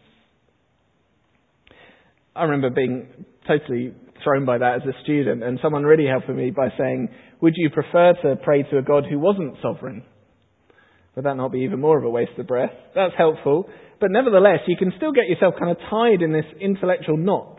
[2.34, 3.08] I remember being
[3.46, 7.08] totally thrown by that as a student and someone really helping me by saying,
[7.40, 10.04] would you prefer to pray to a God who wasn't sovereign?
[11.16, 12.72] Would that not be even more of a waste of breath?
[12.94, 13.68] That's helpful.
[14.00, 17.58] But nevertheless, you can still get yourself kind of tied in this intellectual knot.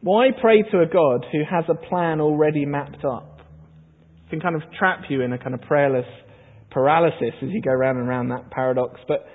[0.00, 3.40] Why pray to a God who has a plan already mapped up?
[4.26, 6.06] It can kind of trap you in a kind of prayerless
[6.70, 9.00] paralysis as you go round and round that paradox.
[9.08, 9.26] But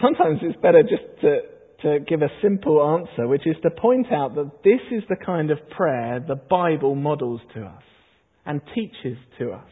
[0.00, 1.38] sometimes it's better just to
[1.82, 5.50] to give a simple answer, which is to point out that this is the kind
[5.50, 7.82] of prayer the Bible models to us
[8.44, 9.68] and teaches to us.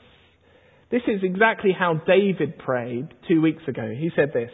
[0.90, 3.92] This is exactly how David prayed two weeks ago.
[3.96, 4.50] He said this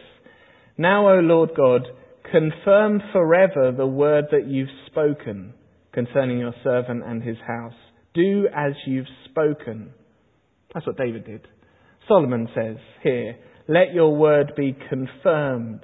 [0.79, 1.83] Now, O Lord God,
[2.31, 5.53] confirm forever the word that you've spoken
[5.93, 7.75] concerning your servant and his house.
[8.15, 9.91] Do as you've spoken.
[10.73, 11.47] That's what David did.
[12.09, 13.37] Solomon says here,
[13.69, 15.81] let your word be confirmed.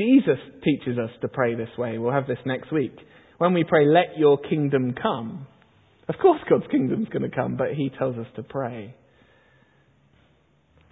[0.00, 1.98] Jesus teaches us to pray this way.
[1.98, 2.96] We'll have this next week.
[3.36, 5.46] When we pray, let your kingdom come,
[6.08, 8.94] of course God's kingdom's going to come, but he tells us to pray.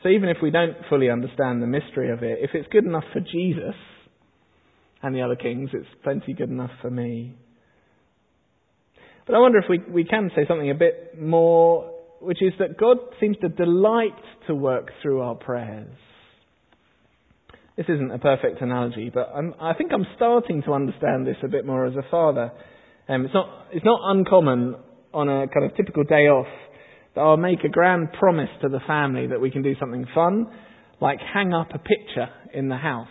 [0.02, 3.04] So even if we don't fully understand the mystery of it, if it's good enough
[3.12, 3.74] for Jesus
[5.02, 7.36] and the other kings, it's plenty good enough for me.
[9.26, 12.78] But I wonder if we, we can say something a bit more, which is that
[12.78, 15.96] God seems to delight to work through our prayers.
[17.78, 21.48] This isn't a perfect analogy, but I'm, i think I'm starting to understand this a
[21.48, 22.50] bit more as a father.
[23.08, 24.74] Um, it's, not, it's not uncommon
[25.14, 26.48] on a kind of typical day off
[27.14, 30.46] that I'll make a grand promise to the family that we can do something fun,
[31.00, 33.06] like hang up a picture in the house.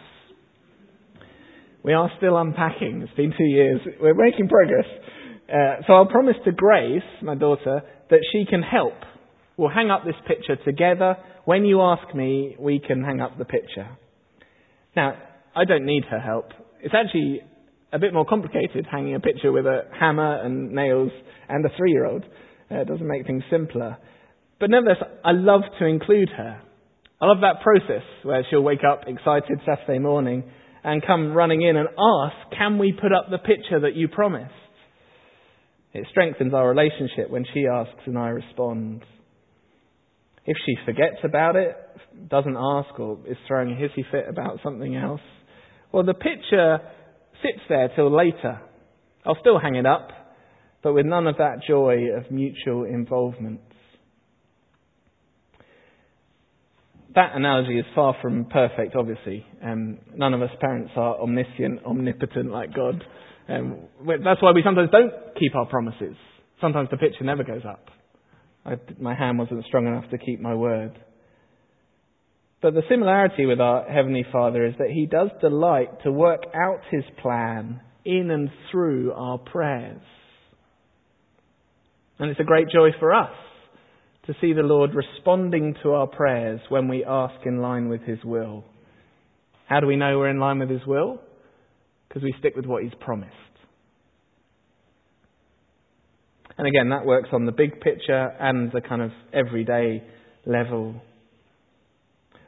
[1.81, 3.03] We are still unpacking.
[3.03, 3.79] It's been two years.
[4.01, 4.85] We're making progress.
[5.47, 8.95] Uh, so I'll promise to Grace, my daughter, that she can help.
[9.55, 11.15] We'll hang up this picture together.
[11.45, 13.97] When you ask me, we can hang up the picture.
[14.97, 15.13] Now,
[15.55, 16.49] I don't need her help.
[16.81, 17.41] It's actually
[17.93, 21.11] a bit more complicated hanging a picture with a hammer and nails
[21.47, 22.23] and a three year old.
[22.69, 23.97] Uh, it doesn't make things simpler.
[24.59, 26.61] But nevertheless, I love to include her.
[27.21, 30.43] I love that process where she'll wake up excited Saturday morning
[30.83, 34.51] and come running in and ask, Can we put up the picture that you promised?
[35.93, 39.03] It strengthens our relationship when she asks and I respond.
[40.47, 41.75] If she forgets about it,
[42.29, 45.21] doesn't ask, or is throwing a hissy fit about something else,
[45.91, 46.79] well, the picture
[47.43, 48.61] sits there till later.
[49.25, 50.09] I'll still hang it up,
[50.81, 53.59] but with none of that joy of mutual involvement.
[57.13, 59.45] That analogy is far from perfect, obviously.
[59.61, 63.03] Um, none of us parents are omniscient, omnipotent like God.
[63.49, 63.79] Um,
[64.23, 66.15] that's why we sometimes don't keep our promises.
[66.61, 67.89] Sometimes the picture never goes up.
[68.67, 70.99] I, my hand wasn't strong enough to keep my word.
[72.61, 76.81] But the similarity with our Heavenly Father is that He does delight to work out
[76.91, 80.01] His plan in and through our prayers.
[82.19, 83.31] And it's a great joy for us
[84.25, 88.19] to see the Lord responding to our prayers when we ask in line with His
[88.25, 88.65] will.
[89.67, 91.21] How do we know we're in line with His will?
[92.07, 93.33] Because we stick with what He's promised.
[96.57, 100.03] And again, that works on the big picture and the kind of everyday
[100.45, 101.01] level.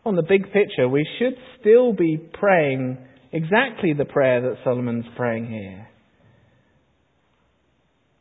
[0.06, 2.98] On the big picture, we should still be praying
[3.32, 5.88] exactly the prayer that Solomon's praying here.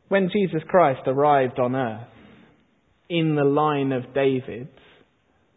[0.09, 2.07] When Jesus Christ arrived on earth
[3.09, 4.67] in the line of David,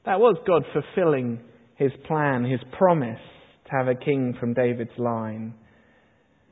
[0.07, 1.41] that was God fulfilling
[1.77, 3.21] his plan, his promise
[3.67, 5.55] to have a king from David's line.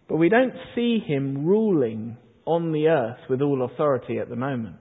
[0.09, 2.17] But we don't see him ruling
[2.51, 4.77] on the earth with all authority at the moment.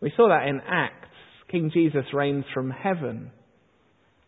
[0.00, 1.08] We saw that in Acts.
[1.50, 3.32] King Jesus reigns from heaven,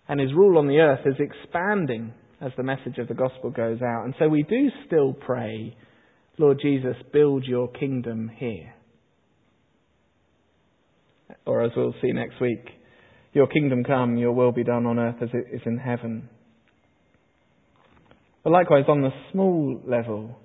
[0.09, 3.81] and his rule on the earth is expanding as the message of the gospel goes
[3.81, 4.05] out.
[4.05, 5.77] And so we do still pray
[6.39, 8.75] Lord Jesus, build your kingdom here.
[11.47, 12.65] Or as we'll see next week,
[13.33, 16.29] your kingdom come, your will be done on earth as it is in heaven.
[18.43, 20.39] But likewise, on the small level,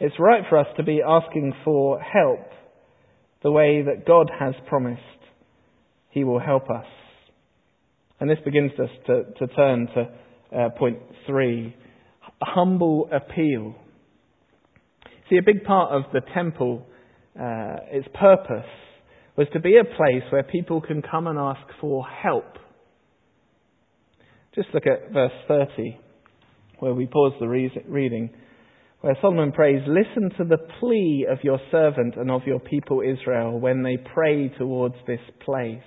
[0.00, 2.46] it's right for us to be asking for help
[3.42, 5.00] the way that God has promised
[6.10, 6.86] He will help us.
[8.20, 11.74] And this begins us to, to turn to uh, point three
[12.42, 13.74] humble appeal.
[15.28, 16.86] See, a big part of the temple,
[17.38, 18.68] uh, its purpose,
[19.36, 22.58] was to be a place where people can come and ask for help.
[24.54, 25.98] Just look at verse 30,
[26.78, 28.30] where we pause the reading,
[29.04, 33.60] where Solomon prays, Listen to the plea of your servant and of your people Israel
[33.60, 35.82] when they pray towards this place.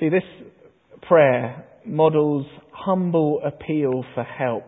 [0.00, 0.22] See, this
[1.02, 4.64] prayer models humble appeal for help.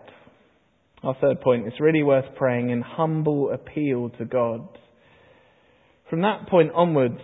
[1.02, 4.68] Our third point, it's really worth praying in humble appeal to God.
[6.10, 7.22] From that point onwards,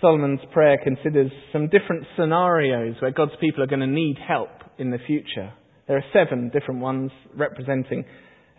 [0.00, 4.90] Solomon's prayer considers some different scenarios where God's people are going to need help in
[4.90, 5.52] the future.
[5.90, 8.04] There are seven different ones representing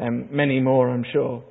[0.01, 1.41] um, many more, I'm sure.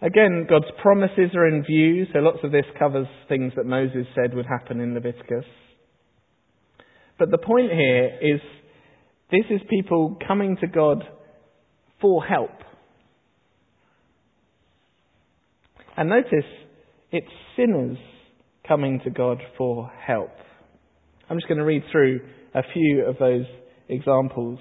[0.00, 4.32] Again, God's promises are in view, so lots of this covers things that Moses said
[4.32, 5.44] would happen in Leviticus.
[7.18, 8.40] But the point here is
[9.30, 11.04] this is people coming to God
[12.00, 12.56] for help.
[15.98, 16.48] And notice,
[17.12, 17.26] it's
[17.58, 17.98] sinners
[18.66, 20.32] coming to God for help.
[21.28, 22.20] I'm just going to read through
[22.54, 23.44] a few of those
[23.88, 24.58] examples.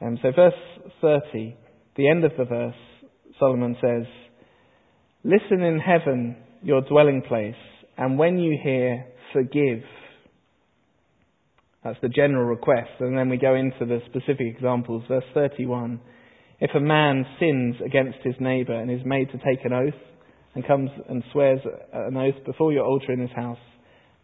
[0.00, 0.54] So, verse
[1.00, 1.56] 30,
[1.96, 2.74] the end of the verse,
[3.38, 4.06] Solomon says,
[5.24, 7.54] Listen in heaven, your dwelling place,
[7.96, 9.82] and when you hear, forgive.
[11.84, 12.90] That's the general request.
[13.00, 15.04] And then we go into the specific examples.
[15.08, 16.00] Verse 31.
[16.60, 20.00] If a man sins against his neighbour and is made to take an oath,
[20.54, 21.60] and comes and swears
[21.92, 23.58] an oath before your altar in his house,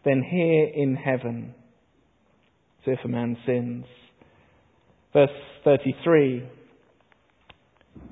[0.05, 1.53] then hear in heaven,
[2.85, 3.85] so if a man sins.
[5.13, 5.29] Verse
[5.63, 6.43] 33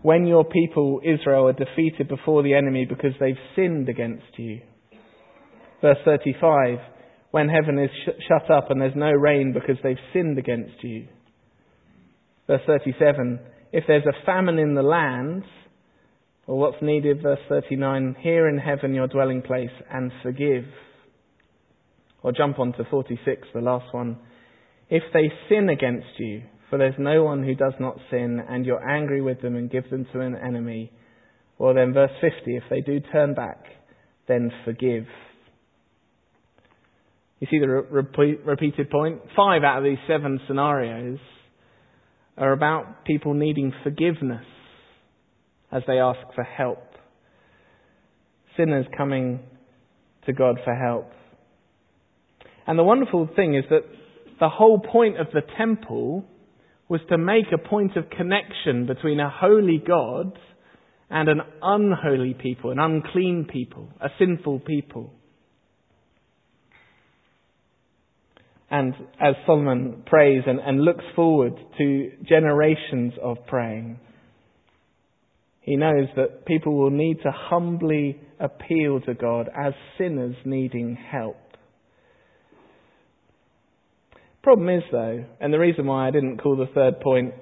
[0.02, 4.62] When your people Israel are defeated before the enemy because they've sinned against you.
[5.82, 6.80] Verse 35
[7.32, 11.08] When heaven is sh- shut up and there's no rain because they've sinned against you.
[12.48, 13.40] Verse 37
[13.72, 15.44] If there's a famine in the land,
[16.48, 20.66] or what's needed, verse 39 Hear in heaven your dwelling place and forgive.
[22.24, 24.18] Or jump on to 46, the last one.
[24.90, 28.88] If they sin against you, for there's no one who does not sin, and you're
[28.88, 30.92] angry with them and give them to an enemy.
[31.58, 33.64] Well, then, verse 50, if they do turn back,
[34.28, 35.06] then forgive.
[37.40, 39.22] You see the re- repeated point?
[39.36, 41.20] Five out of these seven scenarios
[42.38, 44.46] are about people needing forgiveness
[45.72, 46.84] as they ask for help.
[48.58, 49.40] Sinners coming
[50.26, 51.12] to God for help.
[52.66, 53.84] And the wonderful thing is that
[54.40, 56.26] the whole point of the temple
[56.90, 60.38] was to make a point of connection between a holy God
[61.10, 65.14] and an unholy people, an unclean people, a sinful people.
[68.70, 74.00] And as Solomon prays and, and looks forward to generations of praying,
[75.62, 81.38] he knows that people will need to humbly appeal to God as sinners needing help.
[84.48, 87.34] Problem is, though, and the reason why I didn't call the third point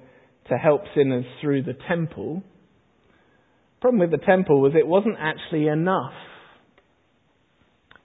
[0.50, 2.42] to help sinners through the temple,
[3.80, 6.16] problem with the temple was it wasn't actually enough.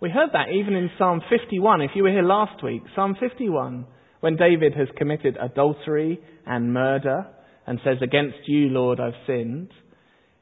[0.02, 1.80] We heard that even in Psalm 51.
[1.80, 3.86] If you were here last week, Psalm 51,
[4.20, 7.26] when David has committed adultery and murder
[7.66, 9.70] and says, Against you, Lord, I've sinned.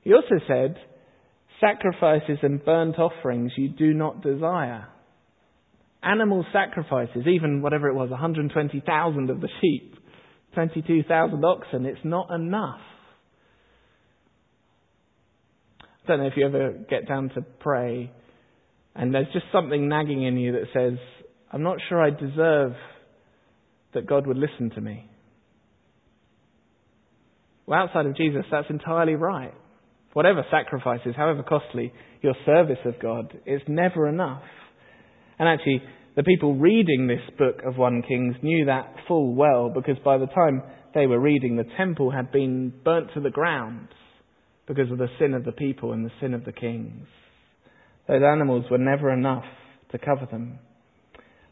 [0.01, 0.75] He also said,
[1.61, 4.89] Sacrifices and burnt offerings you do not desire
[6.03, 9.95] animal sacrifices, even whatever it was, 120,000 of the sheep,
[10.55, 12.81] 22,000 oxen, it's not enough.
[15.83, 18.11] I don't know if you ever get down to pray
[18.99, 20.99] and there's just something nagging in you that says,
[21.53, 22.73] I'm not sure I deserve
[23.95, 25.09] that God would listen to me.
[27.67, 29.55] Well, outside of Jesus, that's entirely right.
[30.15, 31.93] Whatever sacrifices, however costly,
[32.23, 34.43] your service of God is never enough.
[35.39, 35.83] And actually,
[36.17, 40.27] the people reading this book of 1 Kings knew that full well because by the
[40.27, 40.63] time
[40.95, 43.89] they were reading, the temple had been burnt to the ground
[44.67, 47.07] because of the sin of the people and the sin of the kings.
[48.09, 49.45] Those animals were never enough
[49.93, 50.59] to cover them.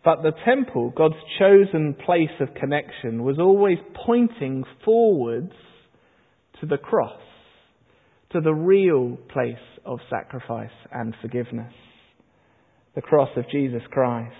[0.04, 5.52] But the temple, God's chosen place of connection, was always pointing forwards
[6.60, 7.20] to the cross,
[8.32, 11.72] to the real place of sacrifice and forgiveness
[12.96, 14.34] the cross of Jesus Christ.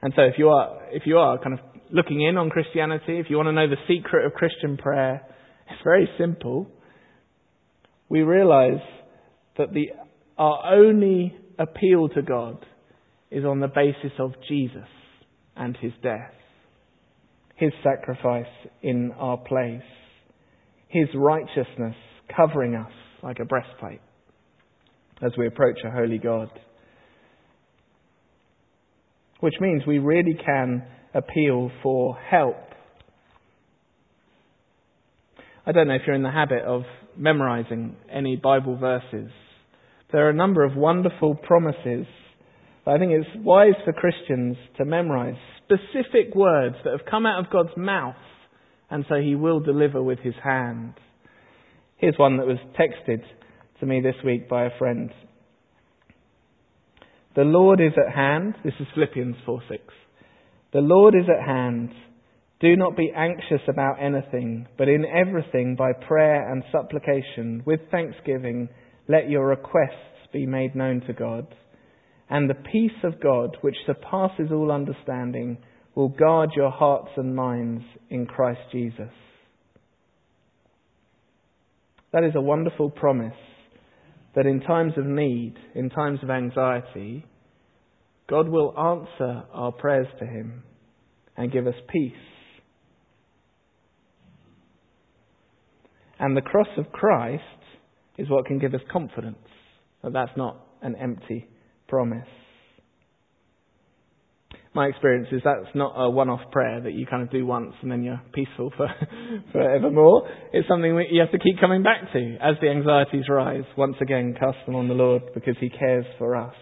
[0.00, 1.60] And so if you are, if you are kind of
[1.90, 5.26] looking in on Christianity, if you want to know the secret of Christian prayer,
[5.68, 6.68] it's very simple.
[8.08, 8.80] We realize
[9.58, 9.88] that the,
[10.38, 12.64] our only appeal to God
[13.30, 14.88] is on the basis of Jesus
[15.56, 16.32] and his death,
[17.56, 18.46] his sacrifice
[18.82, 19.82] in our place,
[20.86, 21.96] his righteousness
[22.34, 24.00] covering us like a breastplate
[25.20, 26.48] as we approach a holy God
[29.40, 30.84] which means we really can
[31.14, 32.56] appeal for help.
[35.66, 36.82] I don't know if you're in the habit of
[37.16, 39.30] memorizing any Bible verses.
[40.10, 42.06] There are a number of wonderful promises.
[42.86, 47.50] I think it's wise for Christians to memorize specific words that have come out of
[47.52, 48.16] God's mouth,
[48.90, 50.94] and so He will deliver with His hand.
[51.98, 53.20] Here's one that was texted
[53.80, 55.10] to me this week by a friend.
[57.38, 58.56] The Lord is at hand.
[58.64, 59.80] This is Philippians 4 6.
[60.72, 61.90] The Lord is at hand.
[62.58, 68.68] Do not be anxious about anything, but in everything by prayer and supplication, with thanksgiving,
[69.06, 71.46] let your requests be made known to God.
[72.28, 75.58] And the peace of God, which surpasses all understanding,
[75.94, 79.12] will guard your hearts and minds in Christ Jesus.
[82.12, 83.32] That is a wonderful promise
[84.38, 87.24] that in times of need, in times of anxiety,
[88.28, 90.62] God will answer our prayers to Him
[91.36, 92.12] and give us peace.
[96.18, 97.42] And the cross of Christ
[98.18, 99.38] is what can give us confidence
[100.02, 101.48] that that's not an empty
[101.86, 102.26] promise.
[104.74, 107.90] My experience is that's not a one-off prayer that you kind of do once and
[107.90, 108.88] then you're peaceful for
[109.52, 110.28] forevermore.
[110.52, 113.64] It's something that you have to keep coming back to as the anxieties rise.
[113.76, 116.54] Once again, cast them on the Lord because He cares for us.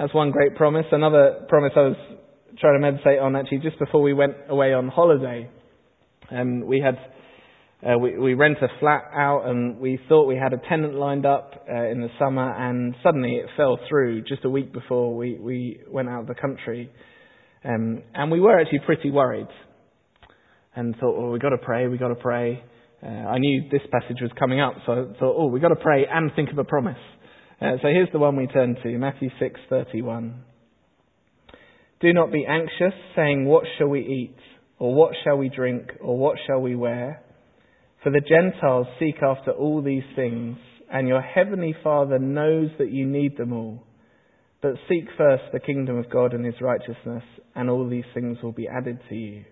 [0.00, 0.86] That's one great promise.
[0.92, 1.96] Another promise I was
[2.58, 5.50] trying to meditate on actually just before we went away on holiday.
[6.30, 6.96] Um, we had
[7.86, 11.26] uh, we, we rent a flat out and we thought we had a tenant lined
[11.26, 15.36] up uh, in the summer and suddenly it fell through just a week before we,
[15.38, 16.90] we went out of the country.
[17.62, 19.48] Um, and we were actually pretty worried
[20.74, 22.64] and thought, well, we've got to pray, we've got to pray.
[23.02, 25.76] Uh, I knew this passage was coming up, so I thought, oh, we've got to
[25.76, 26.96] pray and think of a promise.
[27.60, 30.44] Uh, so here's the one we turn to, Matthew 6:31.
[32.00, 34.36] Do not be anxious, saying, What shall we eat?
[34.78, 35.92] Or what shall we drink?
[36.00, 37.22] Or what shall we wear?
[38.02, 40.56] For the Gentiles seek after all these things,
[40.90, 43.82] and your heavenly Father knows that you need them all.
[44.62, 48.52] But seek first the kingdom of God and his righteousness, and all these things will
[48.52, 49.44] be added to you.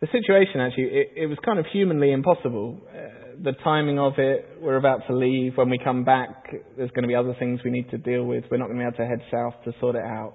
[0.00, 2.82] The situation actually, it, it was kind of humanly impossible.
[2.86, 5.56] Uh, the timing of it, we're about to leave.
[5.56, 8.44] When we come back, there's going to be other things we need to deal with.
[8.50, 10.34] We're not going to be able to head south to sort it out.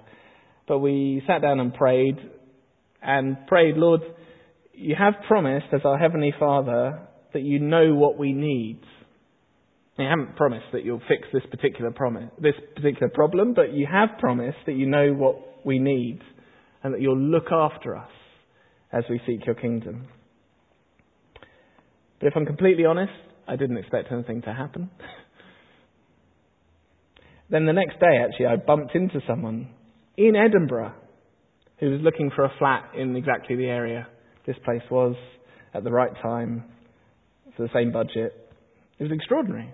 [0.66, 2.16] But we sat down and prayed,
[3.00, 4.00] and prayed, Lord,
[4.72, 8.80] you have promised as our Heavenly Father that you know what we need.
[9.96, 14.18] You haven't promised that you'll fix this particular promise, this particular problem, but you have
[14.18, 16.20] promised that you know what we need
[16.82, 18.10] and that you'll look after us
[18.92, 20.08] as we seek your kingdom.
[22.20, 23.12] But if I'm completely honest,
[23.48, 24.90] I didn't expect anything to happen.
[27.50, 29.68] then the next day, actually, I bumped into someone
[30.16, 30.94] in Edinburgh
[31.80, 34.06] who was looking for a flat in exactly the area
[34.46, 35.16] this place was
[35.74, 36.64] at the right time
[37.56, 38.34] for the same budget.
[38.98, 39.72] It was extraordinary.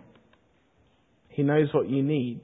[1.29, 2.43] He knows what you need.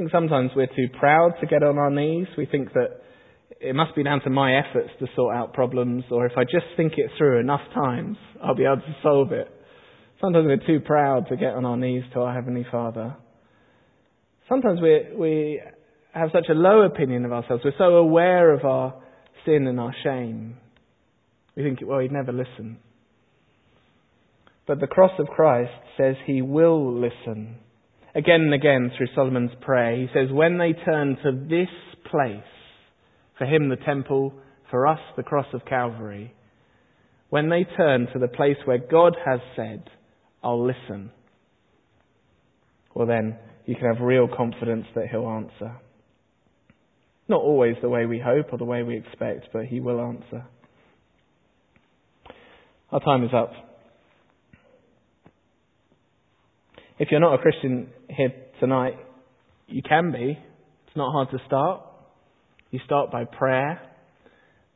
[0.00, 2.26] Think sometimes we're too proud to get on our knees.
[2.38, 3.02] We think that
[3.60, 6.64] it must be down to my efforts to sort out problems, or if I just
[6.74, 9.48] think it through enough times, I'll be able to solve it.
[10.18, 13.14] Sometimes we're too proud to get on our knees to our Heavenly Father.
[14.48, 15.62] Sometimes we, we
[16.14, 17.62] have such a low opinion of ourselves.
[17.62, 18.94] We're so aware of our
[19.44, 20.56] sin and our shame.
[21.56, 22.78] We think, well, he'd never listen.
[24.66, 27.58] But the cross of Christ says he will listen.
[28.14, 31.68] Again and again through Solomon's prayer, he says, when they turn to this
[32.10, 32.42] place,
[33.38, 34.34] for him the temple,
[34.70, 36.34] for us the cross of Calvary,
[37.28, 39.84] when they turn to the place where God has said,
[40.42, 41.12] I'll listen,
[42.94, 43.36] well then
[43.66, 45.76] you can have real confidence that he'll answer.
[47.30, 50.44] Not always the way we hope or the way we expect, but He will answer.
[52.90, 53.52] Our time is up.
[57.00, 58.30] If you're not a Christian here
[58.60, 58.92] tonight,
[59.68, 60.38] you can be.
[60.86, 61.80] It's not hard to start.
[62.72, 63.80] You start by prayer,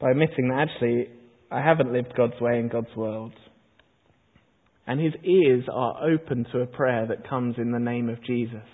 [0.00, 1.08] by admitting that actually
[1.50, 3.34] I haven't lived God's way in God's world.
[4.86, 8.64] And his ears are open to a prayer that comes in the name of Jesus,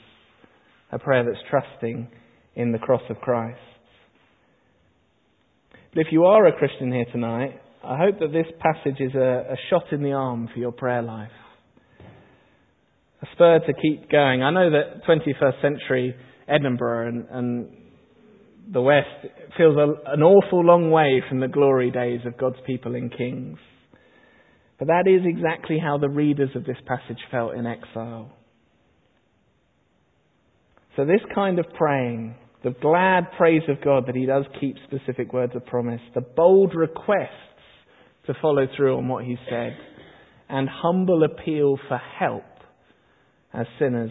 [0.92, 2.06] a prayer that's trusting
[2.54, 3.58] in the cross of Christ.
[5.92, 9.54] But if you are a Christian here tonight, I hope that this passage is a,
[9.54, 11.32] a shot in the arm for your prayer life.
[13.22, 14.42] A spur to keep going.
[14.42, 16.14] I know that 21st century
[16.48, 17.68] Edinburgh and, and
[18.72, 19.08] the West
[19.56, 23.58] feels a, an awful long way from the glory days of God's people in Kings.
[24.78, 28.32] But that is exactly how the readers of this passage felt in exile.
[30.96, 35.32] So, this kind of praying, the glad praise of God that He does keep specific
[35.32, 37.28] words of promise, the bold requests
[38.26, 39.76] to follow through on what He said,
[40.48, 42.44] and humble appeal for help
[43.52, 44.10] as sinners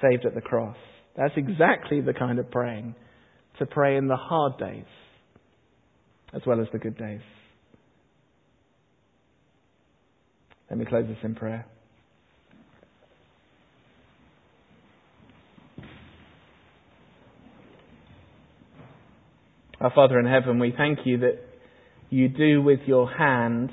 [0.00, 0.76] saved at the cross.
[1.16, 2.94] That's exactly the kind of praying
[3.58, 4.84] to pray in the hard days
[6.34, 7.20] as well as the good days.
[10.70, 11.66] Let me close this in prayer.
[19.82, 21.40] Our Father in heaven, we thank you that
[22.08, 23.70] you do with your hand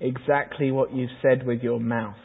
[0.00, 2.16] exactly what you've said with your mouth.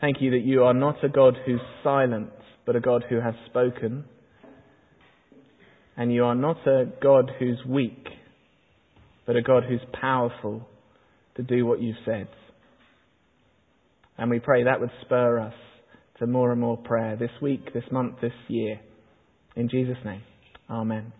[0.00, 2.30] Thank you that you are not a God who's silent,
[2.64, 4.04] but a God who has spoken.
[5.96, 8.06] And you are not a God who's weak,
[9.26, 10.66] but a God who's powerful
[11.36, 12.28] to do what you've said.
[14.16, 15.54] And we pray that would spur us
[16.18, 18.80] to more and more prayer this week, this month, this year.
[19.56, 20.22] In Jesus' name,
[20.70, 21.12] Amen.